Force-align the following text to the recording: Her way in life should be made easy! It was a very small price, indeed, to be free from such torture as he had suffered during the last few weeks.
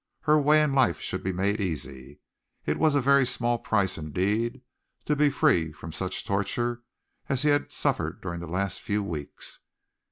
Her 0.21 0.41
way 0.41 0.63
in 0.63 0.73
life 0.73 0.99
should 0.99 1.21
be 1.21 1.31
made 1.31 1.61
easy! 1.61 2.21
It 2.65 2.79
was 2.79 2.95
a 2.95 3.01
very 3.01 3.23
small 3.23 3.59
price, 3.59 3.99
indeed, 3.99 4.63
to 5.05 5.15
be 5.15 5.29
free 5.29 5.71
from 5.71 5.91
such 5.93 6.25
torture 6.25 6.81
as 7.29 7.43
he 7.43 7.49
had 7.49 7.71
suffered 7.71 8.19
during 8.19 8.39
the 8.39 8.47
last 8.47 8.81
few 8.81 9.03
weeks. 9.03 9.59